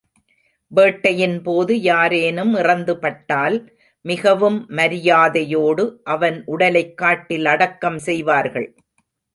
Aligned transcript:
வேட்டையின் 0.71 1.41
போது 1.41 1.81
யாரேனும் 1.81 2.55
இறந்துபட்டால், 2.55 3.57
மிகவும் 4.05 4.65
மரியாதையோடு 4.69 5.85
அவன் 6.03 6.43
உடலைக் 6.45 6.97
காட்டில் 6.97 7.45
அடக்கம் 7.45 7.99
செய்வார்கள். 7.99 8.69